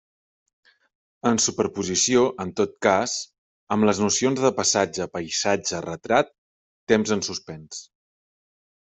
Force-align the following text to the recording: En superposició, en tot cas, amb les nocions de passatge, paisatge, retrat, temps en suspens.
En 1.31 1.35
superposició, 1.43 2.23
en 2.45 2.53
tot 2.59 2.73
cas, 2.85 3.13
amb 3.75 3.87
les 3.89 4.01
nocions 4.05 4.41
de 4.47 4.51
passatge, 4.61 5.07
paisatge, 5.19 5.83
retrat, 5.89 6.33
temps 6.95 7.15
en 7.19 7.23
suspens. 7.29 7.85